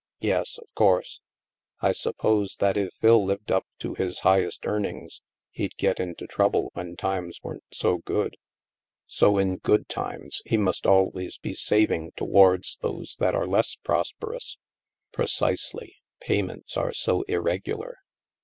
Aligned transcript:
"Yes, 0.19 0.57
of 0.57 0.65
course. 0.73 1.21
I 1.79 1.91
suppose 1.91 2.55
that 2.55 2.75
if 2.75 2.91
Phil 2.95 3.23
lived 3.23 3.51
up 3.51 3.67
to 3.81 3.93
his 3.93 4.21
highest 4.21 4.65
earnings, 4.65 5.21
he'd 5.51 5.77
get 5.77 5.99
into 5.99 6.25
trouble 6.25 6.71
when 6.73 6.95
times 6.95 7.39
weren't 7.43 7.65
so 7.71 7.99
good. 7.99 8.35
So 9.05 9.37
in 9.37 9.57
good 9.57 9.87
times, 9.89 10.41
he 10.43 10.57
must 10.57 10.87
always 10.87 11.37
be 11.37 11.53
saving 11.53 12.13
towards 12.17 12.77
those 12.81 13.15
that 13.19 13.35
are 13.35 13.45
less 13.45 13.75
pros 13.75 14.11
perous."" 14.19 14.57
Precisely. 15.11 15.97
Payments 16.19 16.77
are 16.77 16.93
so 16.93 17.21
irregular." 17.27 17.99